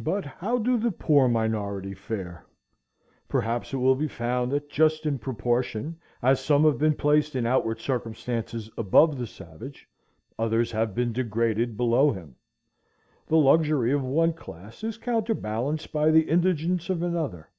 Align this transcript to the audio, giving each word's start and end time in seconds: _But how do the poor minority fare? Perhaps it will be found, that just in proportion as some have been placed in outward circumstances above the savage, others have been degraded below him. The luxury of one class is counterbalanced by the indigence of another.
_But 0.02 0.24
how 0.24 0.56
do 0.56 0.78
the 0.78 0.90
poor 0.90 1.28
minority 1.28 1.92
fare? 1.92 2.46
Perhaps 3.28 3.74
it 3.74 3.76
will 3.76 3.94
be 3.94 4.08
found, 4.08 4.50
that 4.52 4.70
just 4.70 5.04
in 5.04 5.18
proportion 5.18 6.00
as 6.22 6.40
some 6.42 6.64
have 6.64 6.78
been 6.78 6.94
placed 6.94 7.36
in 7.36 7.44
outward 7.44 7.78
circumstances 7.78 8.70
above 8.78 9.18
the 9.18 9.26
savage, 9.26 9.86
others 10.38 10.72
have 10.72 10.94
been 10.94 11.12
degraded 11.12 11.76
below 11.76 12.10
him. 12.10 12.36
The 13.26 13.36
luxury 13.36 13.92
of 13.92 14.02
one 14.02 14.32
class 14.32 14.82
is 14.82 14.96
counterbalanced 14.96 15.92
by 15.92 16.10
the 16.10 16.22
indigence 16.30 16.88
of 16.88 17.02
another. 17.02 17.50